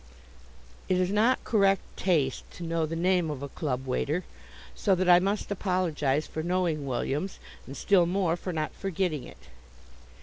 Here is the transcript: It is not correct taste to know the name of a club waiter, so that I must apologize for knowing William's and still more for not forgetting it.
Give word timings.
It 0.89 0.97
is 0.99 1.11
not 1.11 1.43
correct 1.43 1.83
taste 1.95 2.49
to 2.53 2.63
know 2.63 2.87
the 2.87 2.95
name 2.95 3.29
of 3.29 3.43
a 3.43 3.49
club 3.49 3.85
waiter, 3.85 4.23
so 4.73 4.95
that 4.95 5.07
I 5.07 5.19
must 5.19 5.51
apologize 5.51 6.25
for 6.25 6.41
knowing 6.41 6.87
William's 6.87 7.37
and 7.67 7.77
still 7.77 8.07
more 8.07 8.35
for 8.35 8.51
not 8.51 8.71
forgetting 8.73 9.25
it. 9.25 9.49